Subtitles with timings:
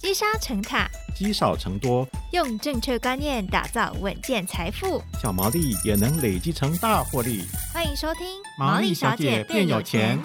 [0.00, 7.42] 积沙成塔，积少成多，用正确观念打造稳健财富，小毛利也能累积成大获利。
[7.74, 8.24] 欢迎收听
[8.56, 10.16] 《毛利小姐变有钱》。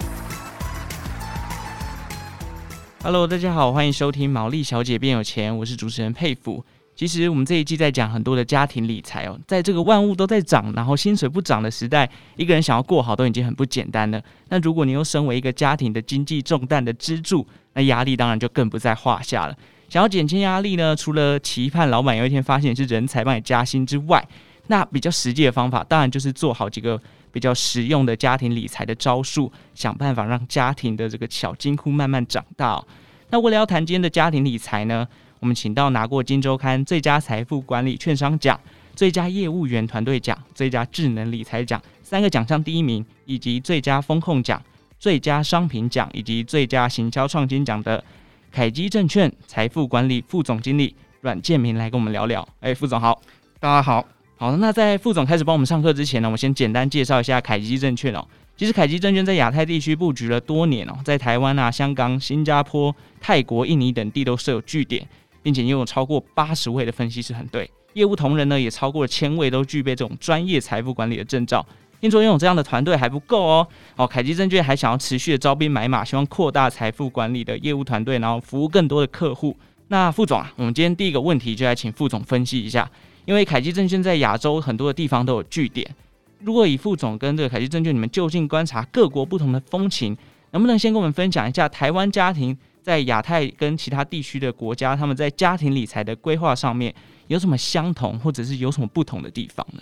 [3.02, 6.64] Hello，大家好，欢迎收听《毛利小姐变有钱》，我是主持人佩服。
[6.94, 14.22] 其实我们这一季在讲很多的家庭理财哦，在这个万物都在涨，然后薪水不涨的时代，一个人想要过好都已经很不简单了。
[14.50, 17.44] 那如果你又身为一个家庭的经济重担的支柱，
[17.74, 19.56] 那压力当然就更不在话下了。
[19.88, 24.26] 想要减轻压力呢，除了期盼老板有一天发现是人才帮你加薪之外，
[24.68, 27.00] 那比较实际的方法，当然就是做好几个
[27.30, 32.82] 比较实用的家庭理财的招数，想办法让家庭的这个小金库慢慢长大。
[33.30, 35.06] 那为了要谈今天的家庭理财呢，
[35.40, 38.58] 我们请到拿过《金周刊》最佳财富管理券商奖、
[38.96, 44.60] 最佳业务员团队奖、最佳智能理财奖三个奖项第一名，以及最佳风控奖、
[45.04, 48.02] 最佳商品奖以及最佳行销创新奖的
[48.50, 52.48] 凯基证券财富管理副总经理阮建明来跟我们聊聊。
[52.60, 53.20] 哎，副总好，
[53.60, 54.02] 大家好。
[54.38, 58.26] 好，那在副总开始帮我们上课之前呢，我先简单介绍一下凯基证券哦。
[58.56, 65.06] 其实凯基证券在亚太地区布局了多年哦，在台湾啊、香港、新加坡、泰国、印尼等地都设有据点。
[65.42, 71.66] 并且拥有超过八十位的分析师团队，业务同仁呢也超过了千位，都具备这种专业财富管理的证照。
[72.04, 73.66] 听说拥有这样的团队还不够哦，
[73.96, 79.56] 哦，凯基证券还想要持续的招兵买马，希望扩大财富管理的业务团队，然后服务更多的客户。
[79.88, 82.86] 那副总啊，我们今天第一个问题就来请副总分析一下，
[83.24, 85.96] 因为凯基证券在亚洲很多的地方都有据点，
[86.40, 90.14] 如果以副总跟这个凯基证券，你们就近观察各国不同的风情，
[90.50, 92.54] 能不能先跟我们分享一下台湾家庭？
[92.82, 96.94] 在亚太跟其他地区的国家，他们在家庭理财的规划上面
[97.28, 99.80] 有什么相同，或者是有什么不同的地方呢？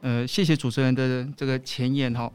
[0.00, 2.30] 呃，谢谢主持人的这个前言哈。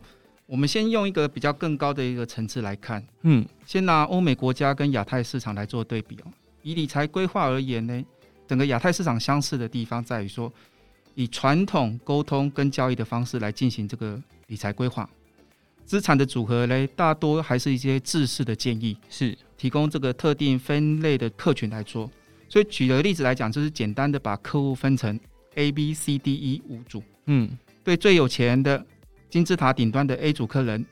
[0.46, 6.32] 我们先用一个比较更高的一个层次来看，嗯，先拿欧美国家跟亚太市场来做对比哦。
[6.62, 8.06] 以理财规划而言呢，
[8.46, 10.52] 整个亚太市场相似的地方在于说，
[11.16, 15.10] 以传统沟通跟交易的方式来进行这个理财规划。
[15.86, 22.10] 资产的组合呢，大多还是一些制式的建议，是提供这个特定分类的客群来做。
[22.50, 25.18] 所以举个例子来讲，就是简单的把客户分成
[25.56, 27.02] A、B、C、D、E 五组。
[27.26, 27.50] 嗯，
[27.84, 28.86] 对最有钱的
[29.30, 30.86] 金字塔顶端的 A 组客人，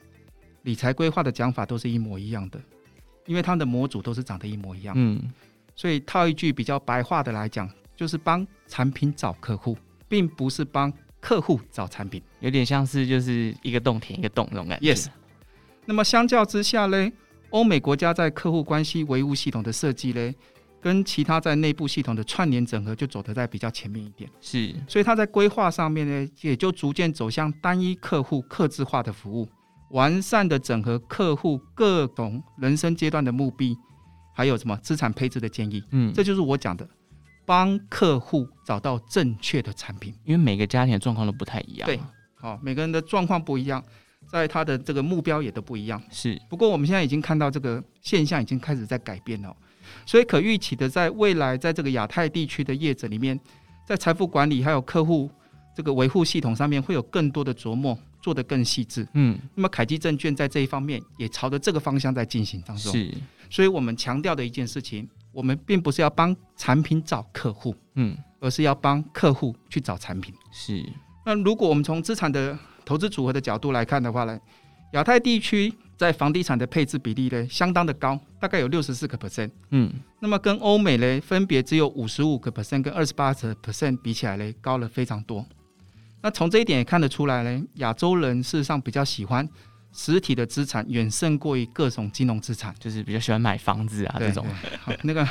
[0.62, 2.60] 理财规划的讲法都是一模一样的，
[3.26, 4.94] 因为他们的模组都是长得一模一样。
[4.96, 5.20] 嗯，
[5.74, 9.76] 所以套一句比较白话的来讲，就是帮产品找客户，
[10.08, 10.92] 并不是帮。
[11.22, 14.92] 客户找产品有点像是就是一个洞填一个洞那种感觉。
[14.92, 15.06] Yes。
[15.84, 17.12] 那么相较之下呢，
[17.50, 20.34] 欧美国家在客户关系维护系统的设计呢，
[20.82, 24.28] 跟其他在内部系统的串联整合就走得在比较前面一点。
[24.40, 24.74] 是。
[24.88, 29.48] 所以它在规划上面呢，也就逐渐走向单一客户客制化的服务，
[29.90, 33.78] 完善的整合客户各种人生阶段的目的，
[34.34, 35.82] 还有什么资产配置的建议。
[35.92, 36.86] 嗯，这就是我讲的。
[37.44, 41.86] 帮客户找到正确的产品，因为每个家庭的状况都不太一样。
[41.86, 41.98] 对，
[42.36, 43.82] 好，每个人的状况不一样，
[44.28, 46.00] 在他的这个目标也都不一样。
[46.08, 49.54] 是，不过我们现在已经看到这个现象已经开始在改变了，
[50.06, 53.38] 所以可预期的，在未来，在这个亚太地区的业者里面，
[53.86, 55.30] 在财富管理还有客户
[55.76, 59.06] 这个维护系统上面，会有更多的琢磨，做得更细致。
[59.14, 62.92] 嗯，那么凯基证券在这一方面也朝着这个方向在进行当中。
[62.92, 63.14] 是，
[63.50, 65.08] 所以我们强调的一件事情。
[65.34, 70.34] 我们并不是要帮产品找客户，嗯，而是要帮客户去找产品。
[70.52, 70.84] 是。
[71.24, 74.38] 那如果我们从资产的投资组合的角度来看的话呢，
[74.92, 79.88] 亚太地区在房地产的配置比例呢，相当的高，大概有六十四个 percent，嗯。
[80.18, 85.46] 那么跟欧美呢，分别只有五十五个 percent 跟二十八个 percent 比起来呢，高了非常多。
[86.20, 89.48] 那从这一点也看得出来呢，亚洲人事实上比较喜欢。
[89.94, 94.42] 实体的资产远胜过于各种金融资产，就是比较喜欢买房子啊这种。
[94.80, 95.22] 好，那个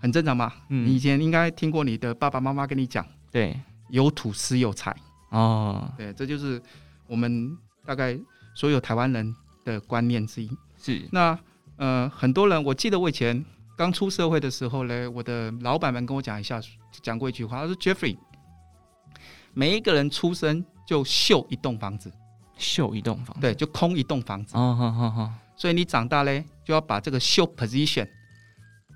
[0.00, 0.52] 很正常嘛。
[0.70, 3.56] 嗯，你以前应该听过你的爸爸妈妈跟你讲，对，
[3.90, 4.92] 有土斯有财
[5.28, 5.88] 哦。
[5.96, 6.60] 对，这就是
[7.06, 7.56] 我们
[7.86, 8.18] 大概
[8.56, 9.32] 所有台湾人
[9.64, 10.50] 的观念之一。
[10.76, 11.02] 是。
[11.12, 11.38] 那
[11.76, 13.44] 呃，很多人，我记得我以前
[13.76, 16.60] 刚出社会的时候呢，我的老板们跟我讲一下，
[17.02, 18.16] 讲过一句话，他说：“Jeffrey，
[19.54, 22.12] 每一个人出生就秀一栋房子。”
[22.58, 24.56] 秀一栋房子，对，就空一栋房子。
[24.56, 25.32] 哦，好好好。
[25.56, 28.06] 所以你长大嘞，就要把这个秀 position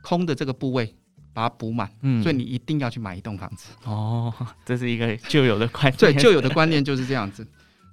[0.05, 0.94] 空的这个部位
[1.32, 1.91] 把它补满。
[2.02, 3.73] 嗯，所以你一定要去买一栋房子。
[3.85, 4.32] 哦，
[4.64, 5.96] 这是一个旧有的观念。
[5.96, 7.44] 对，旧有的观念就是这样子。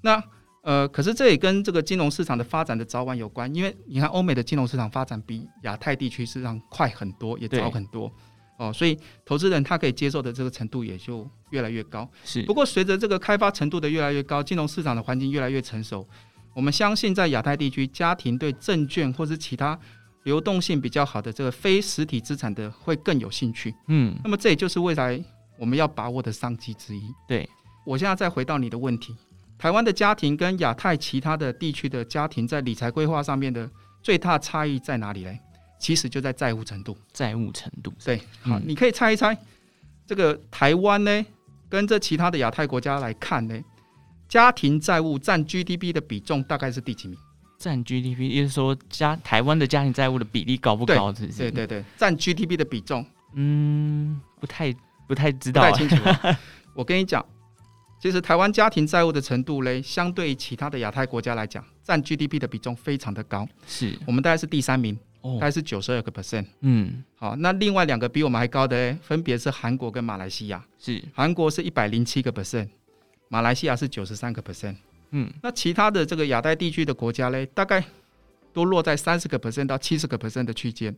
[0.04, 0.22] 那
[0.64, 8.12] 呃，可是这也跟这个金融市场的发展的早晚有关，因为你看欧美的金融市场发展比亚太地区市场快很多，也早很多。
[8.58, 12.10] 哦，所以投资人他可以接受的这个程度也就越来越高。
[12.24, 16.08] 是，不过随着这个开发程度的越来越高，金融市场的环境越来越成熟，
[16.54, 19.78] 我们相信在亚太地区，家庭对证券或是其他
[20.24, 23.74] 流动性比较好的这个非实体资产的会更有兴趣。
[23.88, 25.22] 嗯，那么这也就是未来
[25.60, 27.02] 我们要把握的商机之一。
[27.28, 27.50] 对，
[27.86, 29.16] 我现在再回到你的问题，
[29.64, 33.70] 台湾的家庭跟亚太其他的地区的家庭在理财规划上面的
[34.02, 35.40] 最大差异在哪里嘞？
[35.80, 36.98] 其实就在债务程度。
[37.14, 39.38] 债务程度，对，好，嗯你可以猜一猜，
[40.06, 41.26] 这个台湾呢，
[41.70, 43.58] 跟这其他的亚太国家来看呢，
[44.28, 47.18] 家庭债务占 GDP 的比重大概是第几名？
[47.58, 51.14] 占 GDP，也就是说家台湾的家庭债务的比例高不高？
[51.16, 51.38] 是不是？
[51.38, 53.06] 对对对，占 GDP 的比重
[53.36, 54.76] 嗯，不太
[55.08, 56.38] 不太知不道啊，太清楚啊。
[56.76, 57.26] 我跟你讲，
[58.04, 63.48] 其实台湾家庭债务的程度嘞，相对于其他的亚太国家来讲，占 GDP 的比重非常的高。
[63.66, 66.46] 是我们大概是第三名，哦大概是九十二个 percent。
[66.60, 70.62] 嗯，好，那另外两个比我们还高的嘞，分别是韩国跟马来西亚。
[70.78, 72.68] 是韩国是一百零七个 percent，
[73.30, 74.76] 马来西亚是九十三个 percent。
[75.12, 77.82] 嗯那其他的这个亚太地区的国家嘞，大概
[78.52, 80.94] 都落在三十个 percent 到七十个 percent 的区间。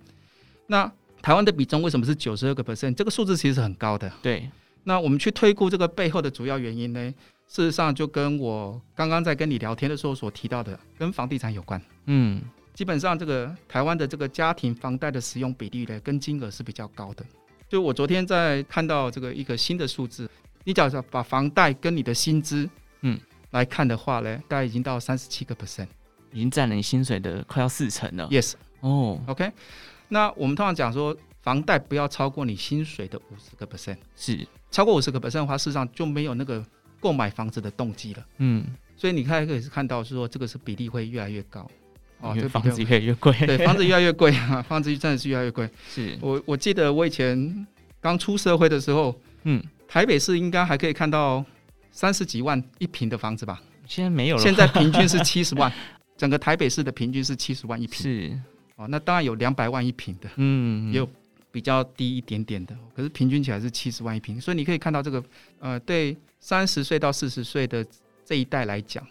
[0.65, 0.91] 那
[1.21, 2.95] 台湾的比重为什么是九十二个 percent？
[2.95, 4.11] 这个数字其实是很高的。
[4.23, 4.49] 对，
[4.85, 7.13] 那我们去推估这个背后的主要原因呢，
[7.47, 11.81] 事实上就跟我刚刚在跟你聊天的时候所提到的，跟房地产有关。
[12.05, 12.41] 嗯
[12.73, 17.25] 基本上，这个台湾的这个家庭房贷的使用比例呢，跟金额是比较高的。
[17.67, 20.29] 就我昨天在看到这个一个新的数字，
[20.65, 22.69] 你假设把房贷跟你的薪资，
[23.01, 23.19] 嗯，
[23.51, 25.87] 来看的话呢，大概已经到三十七个 percent。
[26.33, 28.27] 已经占了你薪水的快要四成了。
[28.27, 29.51] Yes，OK、哦，OK？
[30.09, 31.15] 那我们通常讲说，
[31.45, 36.65] 房贷不要超过你薪水的五十个 percent，是，超过五十个 percent 的话，事实上就没有那个
[36.99, 38.25] 购买房子的动机了。
[38.39, 38.65] 嗯，
[38.97, 41.69] 所以你看，可以是看到是说，这个是比例会越来越高。
[42.19, 43.31] 哦，这房子越来越贵。
[43.45, 45.69] 对，房子越来越贵啊， 房子真的是越来越贵。
[45.87, 47.67] 是，我我记得我以前
[48.01, 51.45] 刚出社会的时候，嗯，台北市应该还可以看到
[51.91, 53.61] 三十几万一平的房子吧？
[53.85, 54.41] 现在没有了。
[54.41, 55.71] 现在平均是 七十万，
[56.17, 58.01] 整个台北市的平均是七十万一平。
[58.01, 58.39] 是，
[58.77, 61.07] 哦，那当然有两百万一平的，嗯，也有
[61.55, 64.41] 比较低一点点的，可是平均起来是七十万一平。
[64.41, 65.23] 所以你可以看到这个，
[65.57, 67.85] 呃，对三十岁到四十岁的
[68.25, 69.01] 这一代来讲，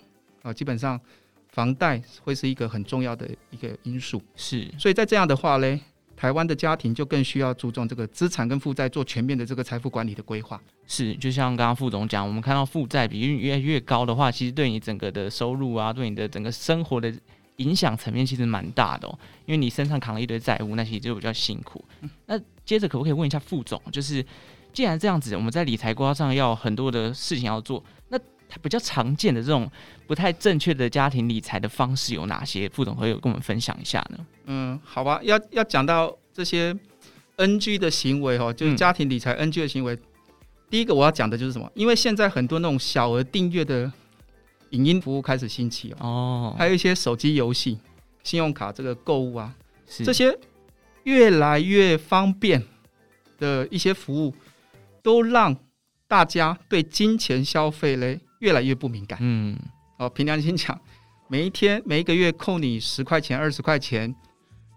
[0.43, 1.00] 啊、呃，基本上
[1.49, 4.20] 房贷会是一个很重要的一个因素。
[4.37, 5.81] 是，所以在这样的话嘞，
[6.14, 10.61] 台湾的家庭就更需要注重这个资产跟负债做全面的这个财富管理的规划。
[10.87, 17.11] 是，就像刚刚副总讲，我们看到负债比例越来越高的话，其实对你整个的收入啊，对你的整个生活的
[17.56, 19.19] 影响层面其实蛮大的哦。
[19.47, 21.85] 因为你身上扛了一堆债务，那其实就比较辛苦。
[22.27, 24.25] 那接着可不可以问一下副总，就是
[24.73, 28.19] 既然这样子，我们在理财规划上要很多的事情要做，那
[28.62, 29.71] 比较常见的这种
[30.06, 32.69] 不太正确的家庭理财的方式有哪些？
[32.69, 34.27] 副总会有跟我们分享一下呢？
[34.47, 36.77] 嗯，好吧，要要讲到这些
[37.37, 39.95] NG 的行为哦，就是家庭理财 NG 的行为。
[39.95, 40.01] 嗯、
[40.71, 41.71] 第一个我要讲的就是什么？
[41.75, 43.91] 因为现在很多那种小额订阅的
[44.71, 45.99] 影音服务开始兴起哦，
[46.53, 47.79] 哦，还有一些手机游戏、
[48.23, 49.55] 信用卡这个购物啊，
[50.05, 50.37] 这些
[51.05, 52.63] 越来越方便
[53.39, 54.35] 的一些服务，
[55.03, 55.57] 都让
[56.09, 59.19] 大家对金钱消费嘞越来越不敏感。
[59.23, 59.59] 嗯，
[59.99, 60.81] 哦，凭良心讲，
[61.29, 64.15] 每一天每一个月扣你十块钱、二十块钱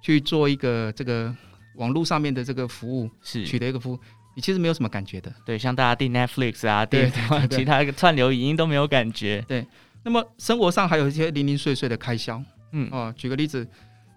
[0.01, 1.35] 去做一个这个
[1.75, 3.45] 网络上面的这个服务，是。
[3.45, 3.99] 取得一个服务，
[4.37, 5.33] 你其实没有什么感觉的。
[5.43, 7.11] 对，像大家订 Netflix 啊，订
[7.49, 9.43] 其他的串流影音都没有感觉。
[9.47, 9.65] 对
[10.03, 12.39] 那么生活上还有一些零零碎碎的开销，
[12.71, 13.67] 嗯，哦，举个例子，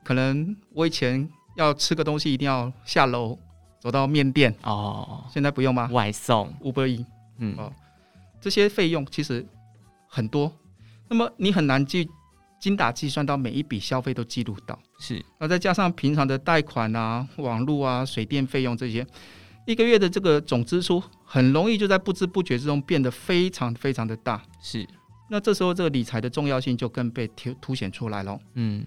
[0.05, 1.27] 可能我以前
[1.57, 3.39] 要吃个东西一定要下楼
[3.81, 5.89] 走到面店，哦，现在不用吗？
[5.91, 7.07] 外送，？Uber E，
[7.39, 7.73] 嗯，哦
[8.43, 9.47] 这些费用其实
[10.07, 10.55] 很多，
[11.09, 12.07] 那么你很难去
[12.61, 14.79] 精打细算到每一笔消费都记录到。
[14.99, 19.07] 是，那再加上平常的贷款啊、网络啊、水电费用这些，
[19.67, 24.43] 一个月的这个总支出，很容易就在不知不觉之中变得非常非常的大。
[24.61, 24.87] 是，
[25.29, 28.39] 那这时候这个理财的重要性就更被凸凸显出来了。
[28.55, 28.85] 嗯，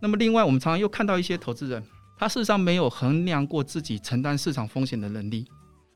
[0.00, 1.82] 那么另外，我们常常又看到一些投资人，
[2.18, 5.46] 他事实上没有衡量过自己承担市场风险的能力，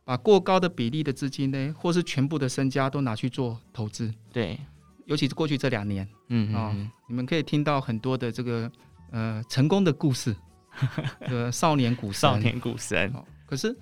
[0.05, 4.13] 把过高的比例的资金呢，或是全部的身家都拿去做投资。
[4.33, 4.59] 对，
[5.07, 6.09] 尤其是过去这两年。
[6.29, 6.91] 嗯啊、嗯。
[7.09, 8.71] 你们可以听到很多的这个
[9.11, 10.37] 呃成功的故事，
[11.21, 13.11] 呃 少年股神，少年股神。
[13.15, 13.75] 哦，可是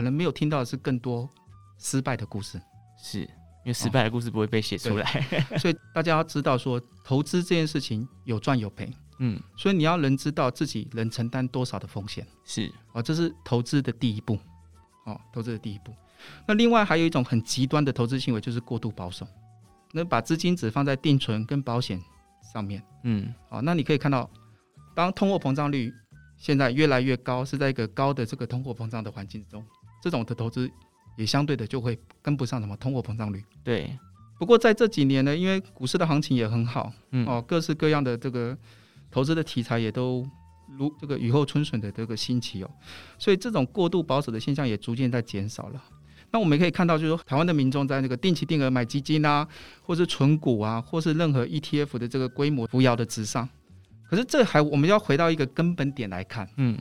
[0.00, 1.28] 可能没有听到的是更多
[1.76, 2.58] 失败的故事，
[2.96, 5.04] 是因为失败的故事不会被写出来。
[5.60, 14.38] 所以大家要知道说，投资这件事情有赚有赔，嗯，所以你要能知道自己能承担多少的风险，是，哦，这是投资的第一步，
[15.04, 15.92] 哦，投资的第一步。
[16.48, 19.26] 那另外还有一种很极端的投资行为，就是过度保守，
[19.92, 22.00] 那把资金只放在定存跟保险
[22.54, 24.30] 上面，嗯，哦，那你可以看到，
[24.94, 25.92] 当通货膨胀率
[26.38, 29.62] 现在越来越高，是在一个高的这个通货膨胀的环境中，
[30.00, 30.70] 这种的投资
[31.16, 33.44] 也相对的就会跟不上什么通货膨胀率。
[33.62, 33.98] 对，
[34.38, 38.56] 不过在这几年呢，因为股市的行情也很好，嗯，哦，各式各样的这个
[39.10, 40.26] 投资的题材也都
[40.78, 42.70] 如这个雨后春笋的这个兴起哦，
[43.18, 45.82] 所以这种过度保守的现象也逐渐在减少了。
[46.32, 49.46] 那我们也可以看到，就是说台湾的民众在那个定期定额买基金啊，
[49.82, 53.48] 或是存股啊，或是任何 ETF 的这个规模扶摇的直上。
[54.08, 56.78] 可是这还我们要回到一个根本点来看，嗯，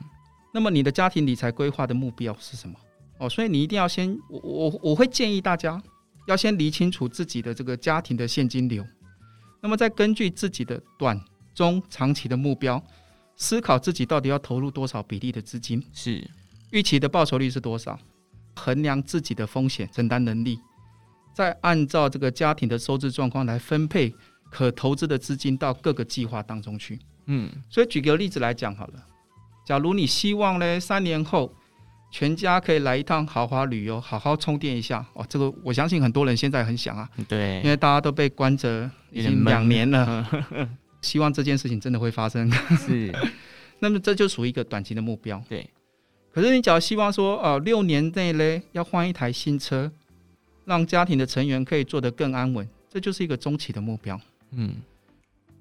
[0.54, 2.76] 那么你的家庭理财规划的目标是什么？
[3.20, 5.82] 哦，所以你一定要先，我我我会建议大家
[6.28, 8.84] 要先理清楚自己的这个家庭的现金流，
[9.62, 11.20] 那么再根据自己的短、
[11.54, 12.82] 中、长期的目标，
[13.36, 16.26] 思考自己到底要投入多少比例的资金，是
[16.72, 18.00] 预期的报酬率是多少。
[18.56, 20.60] 衡量自己的风险承担能力，
[21.34, 24.14] 再按照这个家庭的收支状况来分配
[24.52, 27.00] 可投资的资金到各个计划当中去。
[27.28, 29.06] 嗯，所以举个例子来讲好了，
[29.66, 31.54] 假如你希望呢，三年后
[32.12, 40.28] 全家可以来一趟豪华旅游，好好充电一下哦，这个我相信很多人现在很想啊，对，因为大家都被关着已经两年了，
[41.02, 42.52] 希望这件事情真的会发生。
[42.78, 43.14] 是，
[43.80, 45.42] 那么这就属于一个短期的目标。
[45.48, 45.70] 对。
[46.32, 49.92] 可是你只要希望说，呃，六年内嘞要换一台新车，
[50.66, 54.20] 让家庭的成员可以做得更安稳，这就是一个中期的目标。
[54.52, 54.76] 嗯，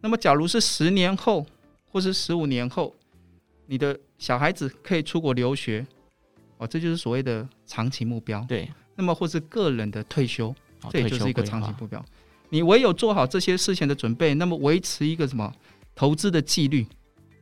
[0.02, 1.45] 那么假如是十年后
[1.90, 2.95] 或是十五年后，
[3.67, 5.87] 你的小孩子可以出国留学，
[6.59, 8.45] 哦，这就是所谓的长期目标。
[8.49, 10.55] 对，那么或是个人的退休，
[10.91, 12.05] 这也就是一个长期目标。
[12.50, 15.53] 你唯有做好这些事前的准备，那么维持一个什么
[15.95, 16.87] 投资的纪律，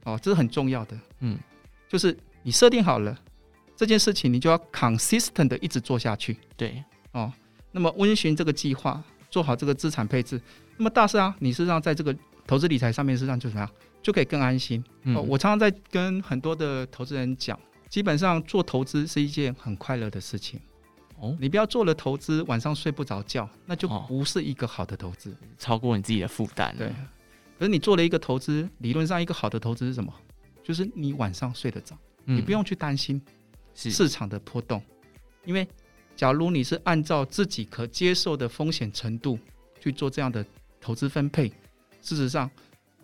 [0.05, 0.97] 哦，这是很重要的。
[1.21, 1.39] 嗯，
[1.89, 2.17] 就是。
[2.47, 3.19] 你设定好了
[3.75, 6.37] 这件事情，你就要 consistent 的一直做下去。
[6.57, 6.81] 对，
[7.11, 7.33] 哦，
[7.73, 10.41] 那么温循这个计划，做好这个资产配置。
[10.77, 13.69] 那么大事啊，你事实上在这个投资理财上面，事实上就怎么样，
[14.01, 14.81] 就可以更安心。
[15.03, 17.59] 嗯、哦，我常常在跟很多的投资人讲，
[17.89, 20.61] 基本上做投资是一件很快乐的事情。
[21.19, 26.75] 哦，你不要做了投资晚上睡不着觉，那就不是一个好的投资，超过你自己的负担。
[26.77, 26.89] 对，
[27.59, 30.13] 可是你做了一个投资，理论上一个好的投资是什么？
[30.63, 31.97] 就是你晚上睡得着。
[32.29, 33.23] 你不用去担心
[33.73, 34.83] 市场的波动，
[35.45, 35.67] 因为
[36.17, 39.39] 假如你是按照自己可接受的风险程度
[39.81, 40.45] 去做这样的
[40.81, 41.49] 投资分配，
[42.03, 42.51] 事实上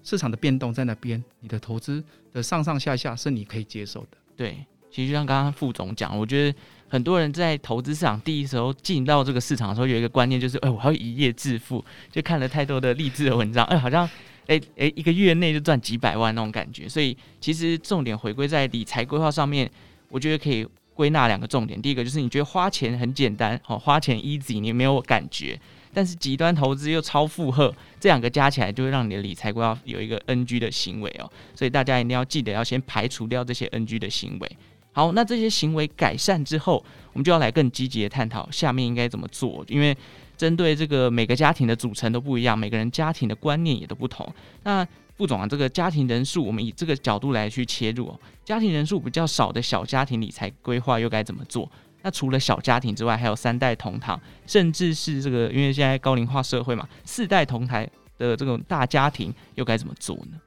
[0.03, 4.19] 市场的变动在那边，你的投资的上上下下是你可以接受的。
[4.37, 6.58] 对，其实就像刚刚副总讲，我觉得
[6.88, 14.08] 很多人在投资市场第一时候进到这个市场的时候，有一个观念就是，哎，我要一夜致富，就看了太多的励志的文章，哎，好像。
[14.49, 19.70] 诶诶，一个月内就赚几百万那种感觉，所以其实重点回归在理财规划上面，
[20.08, 21.80] 我觉得可以归纳两个重点。
[21.80, 25.56] 第一个就是你觉得花钱很简单，好，花钱 easy，你没有感觉；
[25.94, 31.30] 但是极端投资又超负荷，这两个加起来就会让你的理财规划有一个 NG 的行为哦。
[31.54, 34.56] 所以大家一定要记得要先排除掉这些 NG 的行为。
[34.92, 39.96] 好，那这些行为改善之后，我们就要来更积极的探讨下面应该怎么做，因为。
[40.34, 44.26] 针对这个每个家庭的组成都不一样，每个人家庭的观念也都不同。
[44.64, 44.84] 那
[45.16, 48.18] 副总啊，这个家庭人数，我们以这个角度来去切入哦。
[48.44, 51.70] 家庭人数比较少的小家庭理财规划又该怎么做？
[52.02, 60.40] 那除了小家庭之外，还有三代同堂，甚至是这个，因为现在高龄化社会嘛，四代同台的这种大家庭又该怎么做呢？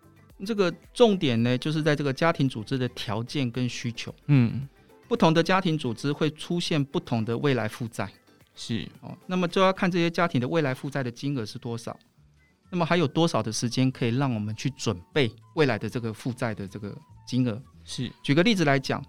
[0.44, 4.14] 这个重点呢，就是在这个家庭组织的条件跟需求。
[4.26, 4.68] 嗯，
[5.08, 8.12] 不同的家庭组织会出现不同的未来负债。
[8.56, 11.98] 是哦，那么就要看这些家庭的未来负债的金额是多少，
[12.70, 16.96] 那么还有多少的时间可以让我们去准备未来的这个负债的这个
[17.28, 17.62] 金额？
[17.84, 19.04] 是，举个例子来讲，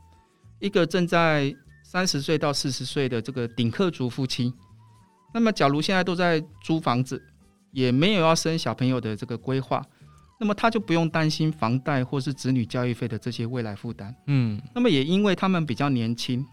[0.58, 1.54] 一个正在
[1.84, 4.52] 三十岁到四十岁的这个顶客族夫妻，
[5.32, 7.22] 那么假如现在都在租房子，
[7.70, 9.80] 也没有要生小朋友的这个规划，
[10.38, 14.14] 那么他就不用担心房贷或是子女教育费的这些未来负担。
[14.26, 16.46] 嗯，那么也因为他们比较年轻。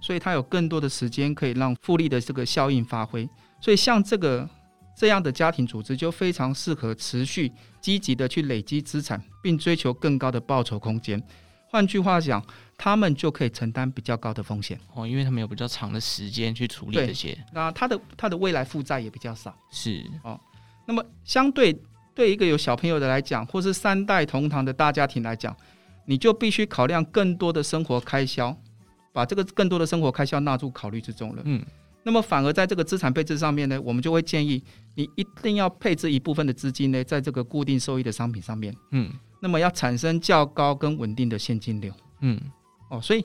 [0.00, 3.28] 所以他有更多的时间可以让复利的这个效应发挥，
[3.60, 4.48] 所以像这个
[4.96, 11.20] 这样的家庭组织就非常适合持续积极的去累积资产，并追求更高的报酬空间。
[11.68, 12.40] 换句话讲，
[12.76, 17.36] 他们就可以承担比较高的风险哦，因为他们有比较长的时间去处理这些。
[17.52, 20.38] 那他的他的未来负债也比较少，是哦。
[20.86, 21.76] 那么相对
[22.18, 25.56] 对一个有小朋友的来讲，或是三代同堂的大家庭来讲，
[26.04, 28.54] 你就必须考量更多的生活开销。
[29.12, 31.42] 把这个更多的生活开销纳入考虑之中了。
[31.44, 31.64] 嗯，
[32.04, 34.62] 那么反而在这个资产配置上面呢，我们就会建议
[34.96, 38.74] 你一定要配置一部分的资金呢，在这个固定收益的商品上面。
[38.90, 39.10] 嗯，
[39.40, 41.92] 那么要产生较高跟稳定的现金流。
[42.20, 42.40] 嗯，
[42.90, 43.24] 哦，所以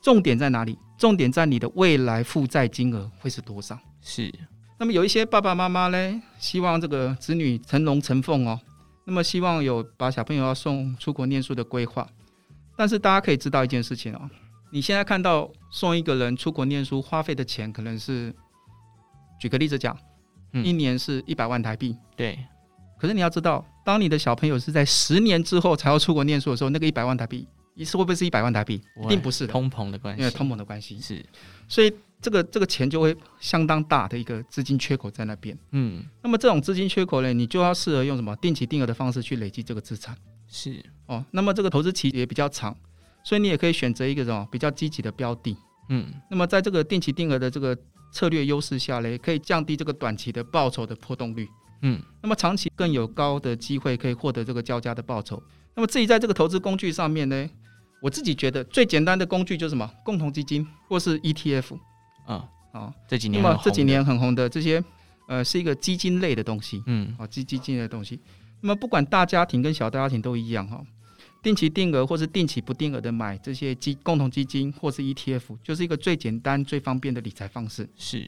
[0.00, 0.78] 重点在哪里？
[0.96, 3.78] 重点在你的未来负债金额会是多少？
[4.00, 4.32] 是。
[4.80, 8.58] 那么有一些爸爸妈妈呢，希望这个子女成龙成凤哦，
[9.04, 12.08] 那么希望有把小朋友要送出国念书的规划。
[12.78, 14.30] 但是大家可以知道一件事情哦。
[14.70, 18.34] 你现在看到送一个人出国念书花费的钱，可能是
[19.38, 19.94] 举个例子讲，
[20.64, 21.94] 一年是一百万台币。
[22.16, 22.38] 对。
[22.98, 28.80] 可是你要知道，当你的小朋友是在十年之后才要出国念书的时候，那个一百万台币，一次会不会是一百万台币？
[29.04, 31.22] 一定不是的，通膨的关系，因为通膨的关系是，
[31.68, 35.56] 所以这个这个钱就会相当大的一个资金缺口在那边。
[35.72, 40.16] 嗯，那么这种资金缺口呢，你就要适合用什么定期定额的方式去累积这个资产。
[40.46, 42.76] 是哦，那么这个投资期也比较长，
[43.24, 45.56] 所以你也可以选择一个什么比较积极的标的。
[45.88, 47.76] 嗯，那么在这个定期定额的这个
[48.12, 51.48] 策略优势下呢，可以降低这个短期的报酬的波动率。
[51.82, 55.42] 嗯，那么长期更有高的机会可以获得这个较佳的报酬。
[55.74, 57.48] 那么至于在这个投资工具上面呢，
[58.02, 59.90] 我自己觉得最简单的工具就是什么？
[60.04, 61.78] 共同基金或是 ETF。
[62.30, 62.38] 嗯，
[62.72, 64.82] 啊、哦，这几年那么这几年很红的这些，
[65.28, 66.82] 呃，是一个基金类的东西。
[66.86, 68.18] 嗯，啊、哦，基基金类的东西。
[68.60, 70.86] 那么不管大家庭跟小家庭都一样哈、哦，
[71.42, 77.88] 定期定额或是定期不定额的买这些基共同基金或是 ETF，就是一个最简单最方便的理财方式。
[77.96, 78.26] 是。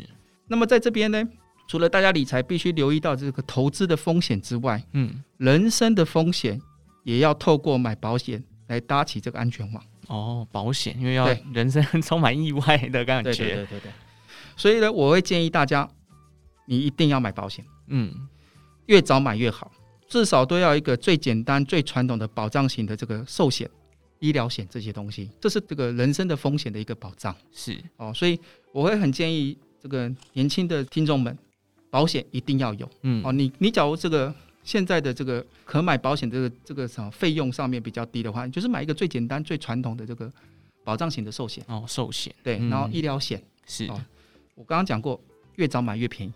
[0.49, 1.23] 那么在这边呢？
[1.69, 6.61] 除了大家理财必须留意到这个投资的风险之外，嗯，人生的风险
[7.05, 9.83] 也要透过买保险来搭起这个安全网。
[10.13, 13.33] 哦，保险，因为要人生 充满意外的感觉。
[13.33, 13.93] 对对对对对。
[14.57, 15.89] 所以呢，我会建议大家，
[16.67, 17.65] 你一定要买保险。
[17.89, 18.15] 嗯，
[18.87, 19.73] 越早买越好，
[20.07, 23.69] 至少都要一个最简单、最传统的保障型的这个寿险、
[24.21, 27.35] 医疗险这些东西，这是这个人生的风险的一个保障。
[27.53, 28.39] 是哦，所以
[28.73, 31.37] 我会很建议这个年轻的听众们。
[31.91, 40.31] 保险一定要有，嗯，哦，你你假如这个现在的这个可买保险这个这个什么费用上面比较低的话，你就是买一个最简单最传统的这个
[40.85, 41.65] 保障型的寿险。
[41.69, 42.35] 哦，寿险。
[42.43, 43.43] 对，然后医疗险。
[43.67, 43.89] 是，
[44.55, 45.21] 我刚刚讲过，
[45.57, 46.33] 越早买越便宜，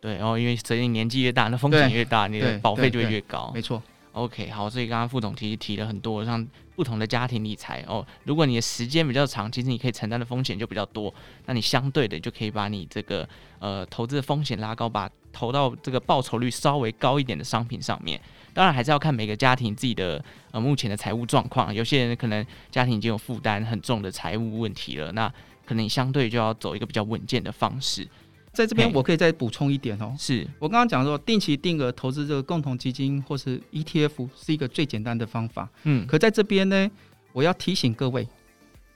[0.00, 3.82] 对，然后因为随着你年纪越大，那风险越大，你的保费就会越高，没错。
[4.12, 8.04] OK，好，所以刚刚副总其实提了很多，像不同的家庭理财哦。
[8.24, 11.14] 如果你的时间比较长，其实你可以承担的风险就比较多，
[11.46, 13.28] 那你相对的就可以把你这个
[13.60, 18.20] 呃投资的风险拉高，把投到这个报酬率稍微高一点的商品上面。
[18.52, 25.32] 当然还是要看每个家庭自己的呃目前的财务状况，有些人可能家庭已经有负担很重的财务问题了，那
[25.64, 28.08] 可能你相对就要走一个比较稳健的方式。
[28.52, 30.46] 在这边我可以再补充一点哦，是。
[30.58, 36.90] 我刚刚讲说定期定额投资这个共同基金或是 ETF 是一个最简单的方法，嗯，可在这边呢，
[37.32, 38.26] 我要提醒各位，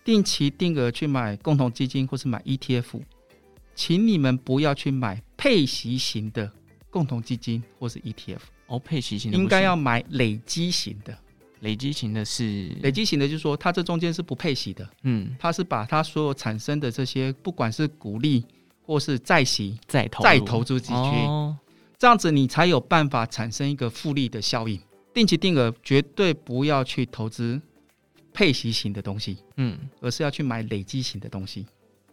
[0.05, 3.01] 定期定额去买共同基金或是买 ETF，
[3.77, 6.51] 请你们不要去买配息型的
[6.91, 11.17] 共同基金或是 ETF 哦，配息型的应该要买累积型的，
[11.61, 12.71] 累积型的是？
[12.83, 18.45] 累积型的，就是说它这中间是不配息的，嗯，它是把它所有产生的这些不管是股利。
[18.85, 21.57] 或是再息再投再投资进去，哦，
[21.99, 24.81] 这样子你才有办法产生一个复利的效应。
[25.13, 27.61] 定期定额绝对不要去投资
[28.33, 31.65] 配息型的东西，嗯，而是要去买累积型的东西。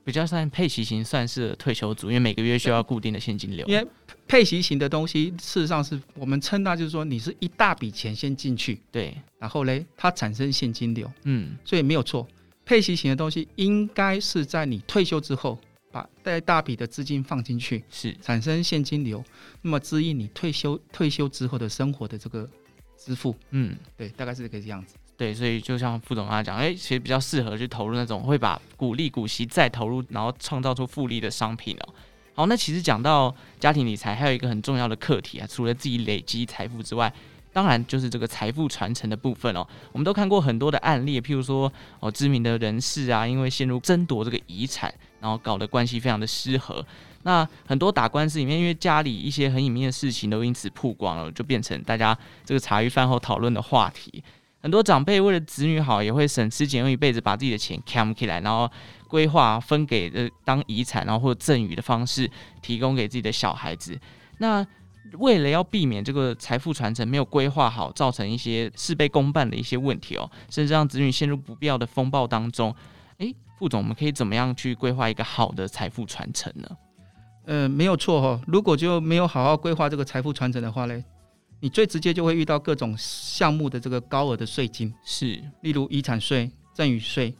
[0.04, 3.66] 比较算配息型算是退休族，因为每个月需要固定的现金流。
[3.68, 3.88] 因为
[4.28, 12.28] 配息型的东西，事实上是我们称它就是说，你是一大笔钱先进去，对，然后嘞，它产生现金流，嗯，所以没有错。
[12.66, 15.58] 配息型的东西应该是在你退休之后。
[15.92, 19.24] 把带大笔的资金放进去，是产生现金流，
[19.62, 22.50] 那么支应你退休退休之后的生活的这个
[22.98, 24.96] 支付，嗯，对，大概是这个样子。
[25.18, 31.94] 对，所以就像副总刚才讲，哎，其实比较适合去投入那种会把股利股息再投入，然后创造出复利的商品哦。
[32.34, 37.14] 好，那其实讲到家庭理财，还有一个很重要的课题啊，除了自己累积财富之外。
[37.54, 39.68] 当然，就是这个财富传承的部分哦。
[39.92, 44.90] 我们都看过很多的案例，譬如说哦，知名的人士啊，因为陷入争夺这个遗产，
[45.22, 46.86] 然后搞得关系非常的失和。
[47.24, 54.24] 那很多打官司里面，因为家里一些很隐秘的事情都因此曝光了，就变成大家这个茶余饭后讨论的话题。
[54.60, 58.70] 很多长辈为了子女好，也会省吃俭用一辈子，把自己的钱 cam 起来，然后
[59.08, 62.30] 规划分给呃当遗产，然后或者赠与的方式
[62.62, 64.00] 提供给自己的小孩子。
[64.38, 64.66] 那
[65.14, 72.74] 为了要避免这个财富传承没有规划好，造成一些事倍功半的一些问题哦，甚至让子女陷入不必要的风暴当中。
[73.62, 76.68] 诶，副总，我们可以怎么样去规划一个好的财富传承呢？
[77.46, 81.04] 呃，没有错哈，如果就没有好好规划这个财富传承的话呢，
[81.60, 87.36] 你最直接就会遇到各种项目的这个高额的税金，是，例如遗产税、赠与税，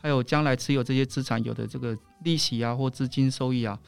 [0.00, 3.78] 还有将来持有这些资产有的这个利息啊或资金收益啊。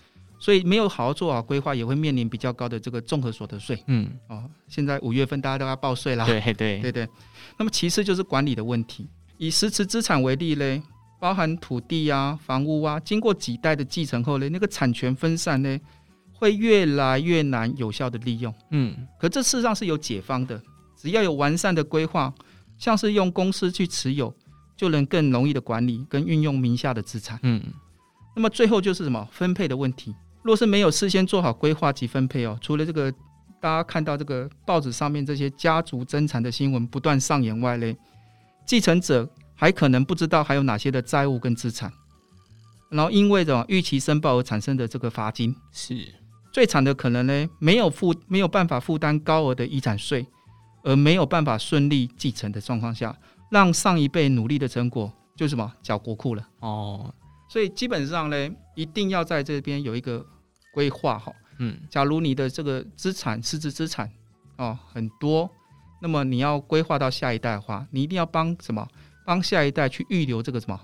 [0.40, 3.82] 所以没有好好做好规划，也会面临比较高的这个综合所得税。
[3.86, 6.24] 嗯，哦，现在五月份大家都要报税啦。
[6.26, 7.08] 对对对对。
[7.58, 9.08] 那么其次就是管理的问题。
[9.36, 10.82] 以实持资产为例呢，
[11.18, 15.78] 包含土地啊、房屋啊，经过几代的继承后呢，那个产权分散呢，
[16.32, 18.54] 会越来越难有效的利用。
[18.70, 20.60] 嗯，可这事实上是有解方的，
[20.96, 22.32] 只要有完善的规划，
[22.78, 24.32] 像是用公司去持有，
[24.76, 27.38] 就能更容易的管理跟运用名下的资产。
[27.42, 27.60] 嗯，
[28.36, 30.14] 那么最后就是什么分配的问题。
[30.44, 33.12] 若是没有事先做好规划及分配哦，除了这个
[33.60, 37.96] 大家看到这个报纸上面这些家族争产的新闻不断上演外嘞，
[38.64, 39.28] 继承者
[39.60, 41.92] 还可能不知道还有哪些的债务跟资产，
[42.90, 46.14] 然后因为这种逾期申报而产生的这个罚金，是
[46.52, 50.24] 最惨的可能呢，没有负没有办法负担高额的遗产税，
[50.84, 53.18] 而没有办法顺利继承的状况下，
[53.50, 57.12] 让上一辈努力的成果就是什么缴国库了哦。
[57.50, 60.24] 所以基本上呢，一定要在这边有一个
[60.72, 61.32] 规划哈。
[61.58, 64.08] 嗯，假如你的这个资产、实质资产
[64.56, 65.50] 哦很多，
[66.00, 68.86] 那么你要规划到下一代的话，你一定要帮什么？
[69.28, 70.80] 帮下一代去预留这个什么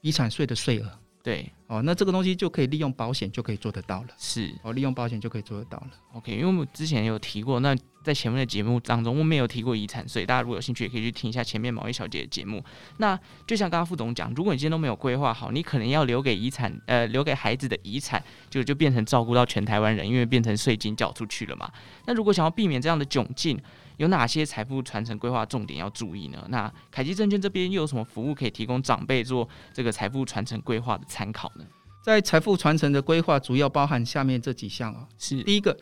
[0.00, 0.90] 遗产税的税额。
[1.22, 4.08] 对，哦，那这个东西就可以利用保险就可以做得到了。
[4.16, 5.90] 是，哦，利用保险就可以做得到了。
[6.14, 12.64] OK，因为我们之前有提过，那在前面的节目当中，我们有提过遗产税，大家如果有兴趣，也可以去听一下前面毛利小姐的节目。
[12.96, 21.70] 那就像刚刚副总讲，如果你今天都没有规划好，你可能要留给遗产，呃，留给孩子的遗产，就就变成照顾到全台湾人，因为变成税金缴出去了嘛。
[22.06, 23.56] 那如果想要避免这样的窘境，
[23.96, 26.44] 有哪些财富传承规划重点要注意呢？
[26.48, 31.64] 那凯基证券这边又有什么服务可以提供长辈做这个财富传承规划的参考呢？
[32.02, 35.40] 在财富传承的规划主要包含下面这几项啊，是。
[35.44, 35.76] 第一个，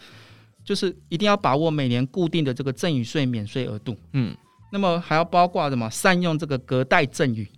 [0.62, 4.37] 就是一定要把握每年固定的这个赠与税免税额度，嗯，
[4.70, 5.88] 那么还要包括什么？
[5.88, 7.49] 善用这个隔代赠与，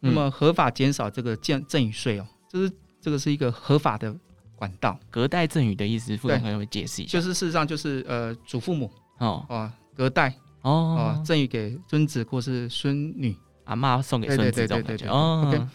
[0.00, 4.14] 那么合法减少这个赠赠与税哦，这是这个是一个合法的
[4.54, 5.00] 管道。
[5.08, 9.46] 隔代赠与的意思，副总可能会解释一下，就是事实上就是呃祖父母哦。
[9.48, 10.96] 啊隔代哦。
[10.98, 15.06] 啊赠予给孙子或是孙女，阿妈送给孙子这种感觉。
[15.08, 15.44] 哦。
[15.46, 15.66] OK。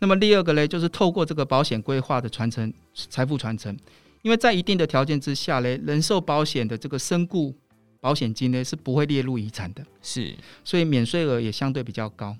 [0.00, 3.76] 那么第二个呢，就是透过这个保险规划的传承，财富传承，
[4.22, 7.52] 因为在一定的条件之下呢，人寿保险的这个身故
[8.00, 12.36] 保险金呢是不会列入遗产的，是，所以免税额也相对比较高，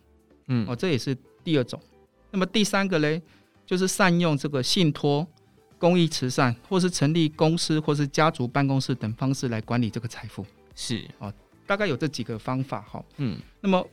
[0.46, 1.80] 嗯，哦，这也是第二种。
[2.30, 3.22] 那么第三个呢，
[3.66, 5.26] 就是善用这个信托、
[5.78, 10.46] 公益慈善，或是成立公司或是家族办公室等方式来管理这个财富，
[10.78, 11.34] 是，哦，
[11.66, 13.84] 大概有这几个方法哈，嗯，那么。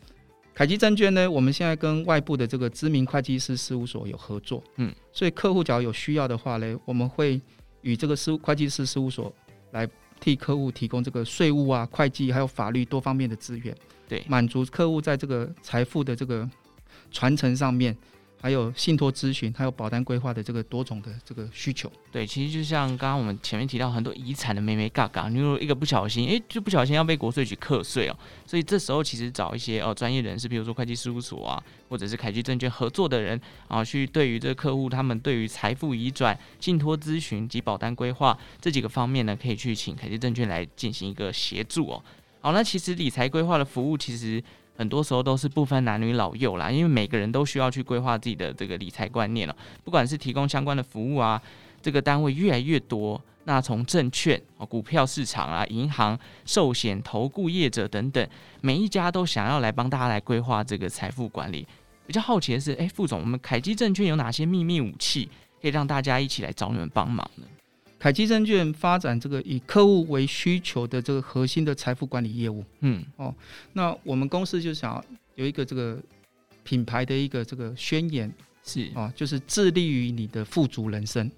[0.58, 7.42] 凯基证券呢，我们现在跟外部的这个知名会计师事务所有合作，嗯，所以客户只要有需要的话呢，我们会
[7.82, 9.30] 与这个事会计师事务所
[9.72, 9.86] 来
[10.22, 13.76] 替客户提供这个税务啊、会计还有法律多方面的资源，
[14.08, 16.50] 对，满足客户在这个财富的这个
[17.12, 17.94] 传承上面。
[18.46, 21.92] 还有信托咨询，还有保单规划的这个多种的这个需求。
[22.12, 28.16] 对，其实就像刚刚我们前面提到很多遗产的妹妹嘎嘎，你如果一个不小心，哎，就不小心要被国税局课税哦。
[28.46, 42.04] 所以这时候其实找一些哦专业人士，比如说会计事务所啊，或者是凯基证券合作的人啊，去对于这个客户他们对于财富移转、信托咨询及保单规划这几个方面呢，可以去请凯基证券来进行一个协助哦。
[42.42, 44.44] 好，那其实理财规划的服务其实。
[44.78, 49.56] 很多时候都是不分男女老幼啦，因为每个人都需要去规划自己的这个理财观念了。
[49.84, 51.42] 不管是提供相关的服务啊，
[51.82, 53.22] 这个单位越来越多。
[53.48, 58.28] 那从证券、股票市场啊、银行、寿险、投顾业者等等，
[58.60, 61.68] 每一家都想要来帮大家来规划这个财富管理。
[62.08, 65.30] 比较好奇的是，哎，副总，我们凯基证券有哪些秘密武器，
[65.62, 67.46] 可以让大家一起来找你们帮忙呢？
[68.06, 73.34] 凯基证券发展这个以客户为需求的这个核心的财富管理业务，嗯，哦，
[73.74, 75.98] 那我们公司就想有一个这个
[76.64, 78.32] 品牌的一个这个宣言，
[78.64, 78.92] 是。
[78.94, 81.32] 哦，就是致力于你的富足人生，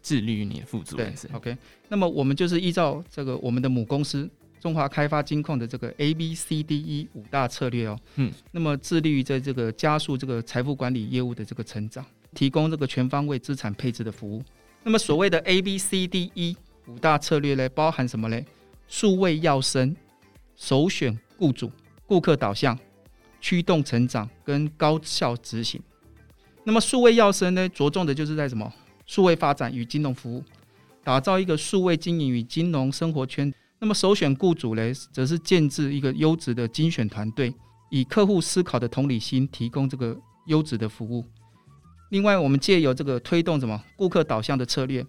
[0.00, 1.28] 致力于你的富足人生。
[1.32, 1.58] OK，
[1.88, 4.30] 那么我们就是依照这个我们的母公司
[4.60, 14.40] 中华开发金控的这个 A B C D E 五大策略哦，嗯，那么致力于在这个加速这个财富管理业务的这个成长，提供这个全方位资产配置的服务。
[14.84, 18.40] 那么所谓的 A B C D E 五大策略呢，包含什么呢？
[18.88, 19.94] 数位要生、
[20.56, 21.70] 首选雇主、
[22.06, 22.78] 顾客导向、
[23.40, 25.80] 驱动成长跟高效执行。
[26.64, 28.72] 那么数位要生呢，着重的就是在什么？
[29.06, 30.42] 数位发展与金融服务，
[31.04, 33.52] 打造一个数位经营与金融生活圈。
[33.78, 37.54] 那么首选雇主呢，则是建置一个优质的精选团队，
[37.90, 40.16] 以客户思考的同理心，提供这个
[40.46, 41.24] 优质的服务。
[42.12, 45.02] 另外，我们借由这个推动什么顾客导向的策略，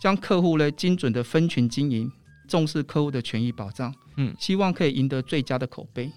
[0.00, 2.10] 将客户呢精准的分群经营，
[2.48, 6.10] 重视客户的权益保障，嗯，希望可以赢得最佳的口碑。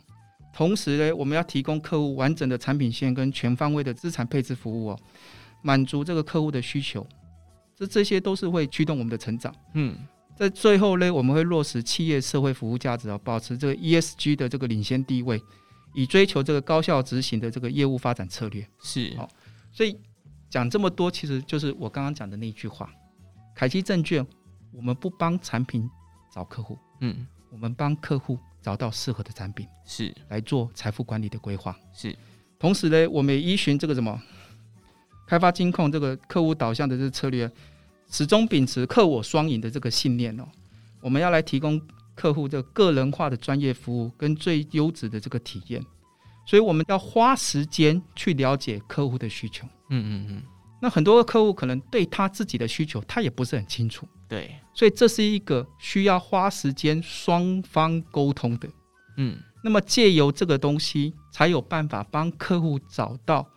[0.52, 5.00] 同时呢，我们要提供客户完整的产品线跟全方位的资产配置服务哦，
[5.62, 7.06] 满足这个客户的需求。
[7.76, 9.54] 这这些都是会驱动我们的成长。
[9.76, 9.96] 嗯，
[10.36, 15.40] 在最后呢，我们会落实企业社会服务价值哦，保持这个 ESG 的这个领先地位，
[15.94, 18.68] 以追求这个高效执行的这个业务发展策略。
[18.82, 19.30] 是，好，
[19.72, 19.96] 所以。
[20.54, 22.88] 讲这么多，其实就是我刚刚讲的那句话：
[23.56, 24.24] 凯基证券，
[24.72, 25.90] 我们不帮产品
[26.32, 30.14] 找客户，嗯，我们帮客户找到适合的产品，是。
[30.30, 31.76] 来做财富管理的规划。
[31.92, 32.16] 是，
[32.60, 34.22] 同时呢，我们也依循这个什么
[35.26, 37.52] 开发金控这个客户导向的这个策略，
[38.12, 40.48] 始终秉持客我双赢的这个信念哦。
[41.02, 41.82] 我们要来提供
[42.14, 45.84] 客户这个个人化的专业服务跟最优质的这个体验，
[46.46, 49.66] 所以我们要花时间去了解客户的需求。
[49.90, 50.44] 嗯嗯嗯。
[50.82, 54.06] 那很多客户可能对他自己的需求，他也不是很清楚。
[54.28, 58.68] 对，所以这是一个需要花时间双方沟通的。
[59.18, 63.48] 嗯，那么借由这个东西，才有办法帮客户找到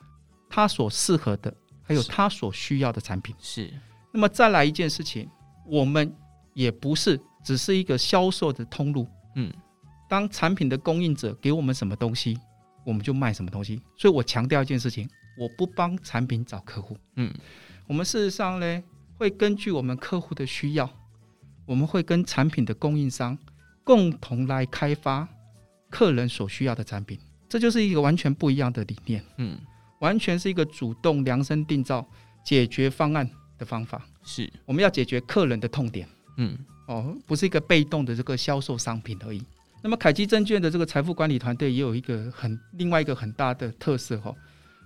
[0.49, 3.35] 他所适合的，还有他所需要的产品。
[3.41, 3.73] 是。
[4.13, 5.29] 那么再来一件事情，
[5.67, 6.15] 我们
[6.55, 9.09] 也不是只是一个销售的通路。
[9.35, 9.53] 嗯，
[10.09, 12.39] 当产品的供应者给我们什么东西，
[12.87, 13.83] 我们就卖什么东西。
[13.99, 16.97] 所以我强调一件事情，我不帮产品找客户。
[17.17, 17.31] 嗯，
[17.89, 18.83] 我们事实上呢，
[19.19, 20.89] 会根据我们客户的需要，
[21.67, 23.37] 我们会跟产品的供应商
[23.83, 25.29] 共同来开发
[25.91, 27.19] 客人所需要的产品，
[27.49, 29.25] 这就是一个完全不一样的理念。
[29.39, 29.59] 嗯，
[30.01, 32.09] 完全是一个主动量身定造
[32.45, 34.07] 解决方案的方法。
[34.23, 36.09] 是，我们要解决客人的痛点。
[36.39, 39.43] 嗯，哦，不是一个被动的这个销售商品而已。
[39.87, 44.35] 那么凯基证券的这个财富管理团队也有一个很另外一个很大的特色哈，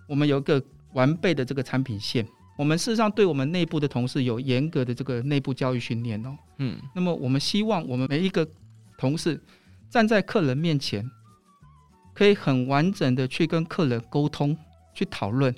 [0.06, 2.26] 我们有一个完备的这个产品线。
[2.58, 6.36] 我们事实上对我们内部的同事有严格的这个内部教育训练哦。
[6.58, 8.46] 嗯，那么我们希望我们每一个
[8.98, 9.40] 同事
[9.88, 11.02] 站在客人面前，
[12.12, 14.54] 可以很完整的去跟客人沟通，
[14.92, 15.54] 去讨论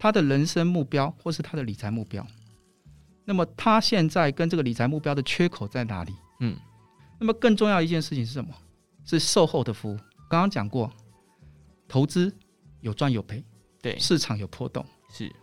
[0.00, 2.26] 他的人生目标或是他的理财目标。
[3.24, 6.12] 那么他现在跟这个理财目标的缺口在哪里？
[6.40, 6.56] 嗯，
[7.20, 8.52] 那么更重要一件事情是什么？
[9.10, 9.96] 是售后的服务。
[10.28, 10.88] 刚刚讲过，
[11.88, 12.32] 投资
[12.80, 13.44] 有赚有赔，
[13.82, 15.34] 对，市场有波动，是。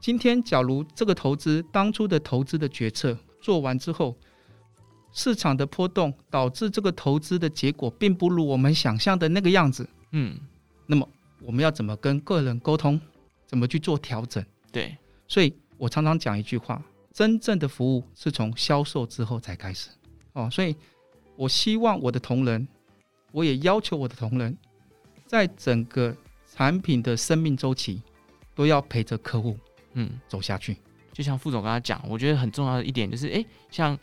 [0.00, 4.16] 今天，假如这个投资当初的投资的决策做完之后，
[5.10, 10.38] 市场的波动导致这个投资的结果并不如我们想象的那个样子，嗯，
[10.86, 11.08] 那么
[11.40, 13.00] 我们要怎么跟个人沟通，
[13.44, 14.44] 怎么去做调整？
[14.70, 16.80] 对，所以我常常讲一句话：
[17.12, 19.90] 真正的服务是从销售之后才开始。
[20.34, 20.76] 哦，所以
[21.34, 22.68] 我希望我的同仁，
[23.36, 24.56] 我也要求我的同仁，
[25.26, 26.16] 在整个
[26.54, 28.00] 产品的生命周期，
[28.54, 29.54] 都要陪着客户。
[29.92, 30.74] 嗯，走下去，
[31.12, 33.98] 就像副总刚刚讲，我觉得很重要的一点就是，诶，像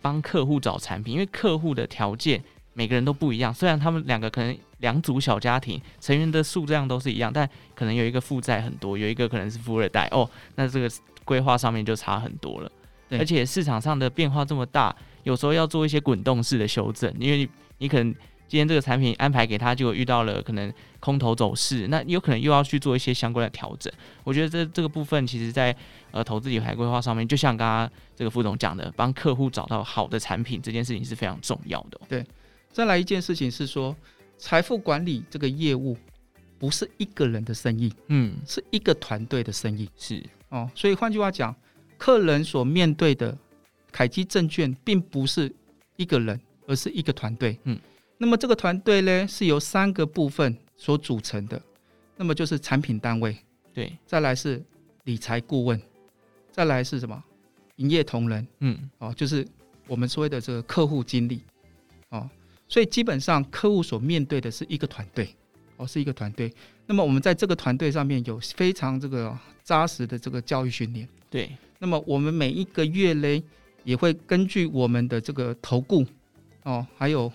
[0.00, 2.40] 帮客户找产品，因为客户的条件
[2.74, 3.52] 每个人都不一样。
[3.52, 10.88] 虽然他们两个可能两组小家庭成员的数量都是一样，但可能有一个负债很多，有一个可能是富二代哦，那这个
[11.24, 12.70] 规划上面就差很多了。
[13.10, 14.94] 而且市场上的变化这么大，
[15.24, 18.14] 有时候要做一些滚动式的修正，因为你，你可能。
[18.48, 23.92] 今天这个产品安排给他，就遇到了可能空头走势，那有可能又要去做一些相关的调整。
[24.22, 25.74] 我觉得这这个部分，其实在
[26.12, 32.00] 呃投资理财规划上面，就像刚刚这个副总讲的，帮客户找到好的产品，这件事情是非常重要的。
[32.08, 32.24] 对，
[32.72, 33.94] 再来一件事情是说，
[34.38, 35.96] 财富管理这个业务
[36.58, 40.70] 不是一个人的生意，嗯，是一个团队的生意，是哦。
[40.74, 41.54] 所以换句话讲，
[41.98, 43.36] 客人所面对的
[43.90, 45.52] 凯基证券，并不是
[45.96, 47.76] 一个人，而是一个团队，嗯。
[48.18, 51.60] 那么这个团队呢，是由三个部分所组成的，
[52.16, 53.36] 那么就是产品单位，
[53.74, 54.62] 对，再来是
[55.04, 55.78] 理财顾问，
[56.50, 57.22] 再来是什么？
[57.76, 59.46] 营业同仁，嗯，哦，就是
[59.86, 61.42] 我们所谓的这个客户经理，
[62.08, 62.26] 哦，
[62.66, 65.28] 所以基本上客户所面对的是一个团队，
[65.76, 66.50] 哦，是一个团队。
[66.86, 71.50] 那么我们在这个团队上面有非常这个扎实的这个教育训练，对。
[71.78, 73.42] 那么我们每一个月嘞，
[73.84, 76.06] 也会根据我们的这个投顾，
[76.62, 77.30] 哦，还有。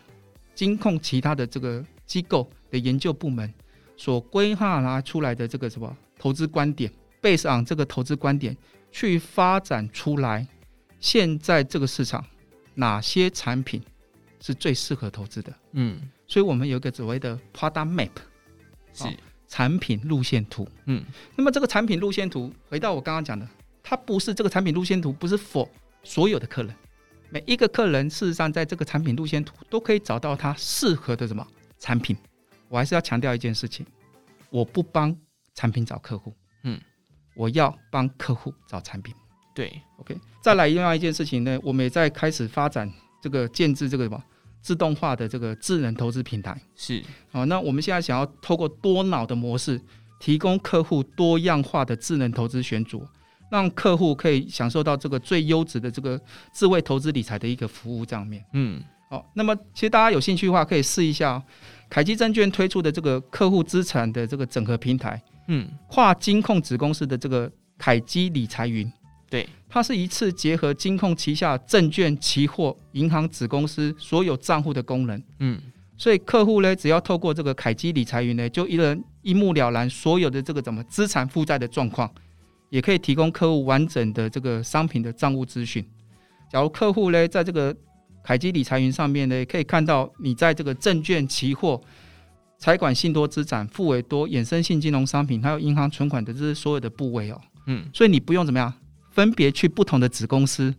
[0.61, 3.51] 金控其他的这个机构的研究部门
[3.97, 8.55] 所规划拿出来的这个什么投资观点，base on 这个投资观点
[8.91, 10.47] 去发展出来，
[10.99, 12.23] 现在这个市场
[12.75, 13.81] 哪些产品
[14.39, 15.51] 是最适合投资的？
[15.71, 18.11] 嗯，所以我们有一个所谓的 product map，
[18.93, 19.05] 是
[19.47, 20.69] 产品路线图。
[20.85, 21.03] 嗯，
[21.35, 23.49] 那么这个产品路线图，回到我刚刚讲的，
[23.81, 25.67] 它不是这个产品路线图，不是 for
[26.03, 26.75] 所有的客人。
[27.33, 31.45] 每一个客人，事实上，在这个产品路线图都可以找到他适合的什么
[31.79, 32.15] 产品。
[32.67, 33.85] 我还是要强调一件事情：
[34.49, 35.15] 我不帮
[35.55, 36.77] 产品找客户，嗯，
[37.33, 39.15] 我要帮客户找产品。
[39.55, 40.17] 对，OK。
[40.41, 42.91] 再来另外一件事情呢，我们也在开始发展
[43.21, 44.21] 这个建制这个什么
[44.61, 46.61] 自动化的这个智能投资平台。
[46.75, 49.81] 是，好，那我们现在想要透过多脑的模式，
[50.19, 53.07] 提供客户多样化的智能投资选组。
[53.51, 56.19] 让客户可以享受到这个最优质的这个
[56.53, 58.41] 智慧投资理财的一个服务账面。
[58.53, 61.43] 嗯，好，那么其实大家有兴趣的话，可以试一下
[61.89, 65.21] 凯基证券推出的这个客户资产的这个整合平台。
[65.49, 68.89] 嗯，跨金控子公司的这个凯基理财云，
[69.29, 75.21] 对，它是一次结合金控旗下证券、期货、银行子公司所有账户的功能。
[75.39, 75.59] 嗯，
[75.97, 82.09] 所以客户呢，只要透过这个凯基理财云呢，就一人一目了然所有的这个怎么资产负债的状况。
[82.71, 85.85] 也可以提供客户完整的这个商品的账务资讯。
[86.49, 87.75] 假如客户呢，在这个
[88.23, 91.79] 凯基理财云上面呢，可以看到你在这个证券、期货、
[92.57, 97.41] 财管、信托资产、付委多、衍生性金融商品，还有银行存款的这些所有的部位哦。
[97.67, 98.73] 嗯，所以你不用怎么样，
[99.11, 100.73] 分别去不同的子公司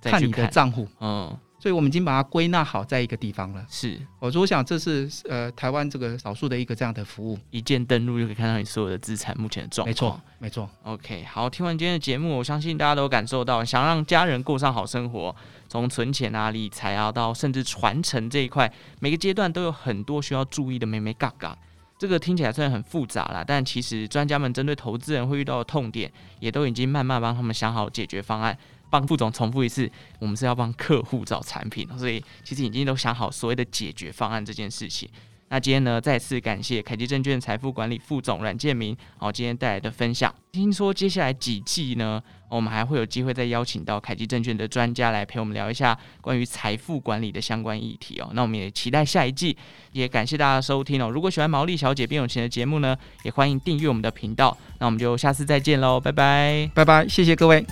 [0.00, 0.86] 看你的账户。
[1.00, 1.36] 嗯。
[1.66, 3.66] 所以我们已经把它归纳好在一个地方了。
[3.68, 9.88] 是，我说我想这是呃台湾这个少数的一个这样的服务，一键登录就可以看到你所有的资产目前的状况。
[9.88, 10.70] 没错，没错。
[10.84, 15.34] OK，好，听完今天的节目，我相信大家都感受到，想让家人过上好生活，
[15.68, 21.58] 从存钱啊、理财啊，到甚至传承这一块，每个阶段都有很多需要注意的眉眉角角。
[21.98, 28.56] 这个听起来虽然很复杂啦，但其实专家们针对投资人会遇到的痛点，也都已经慢慢帮他们想好解决方案。
[28.98, 35.08] 帮副总重复一次，我们是要帮客户找产品，所以其实已经都想好所谓的解决方案这件事情。
[35.48, 40.34] 那今天呢，再次感谢凯基证券财富管理副总阮建明，好，今天带来的分享。
[40.50, 48.28] 听说接下来几季呢，我们还会有机会再邀请到凯基证券的专家来陪我们聊一下关于财富管理的相关议题哦。
[48.32, 49.56] 那我们也期待下一季，
[49.92, 51.08] 也感谢大家收听哦。
[51.08, 54.56] 如果喜欢毛利小姐变有钱的节目呢，也欢迎订阅我们的频道。
[54.80, 57.64] 那我们就下次再见喽，拜拜，拜拜，谢谢各位。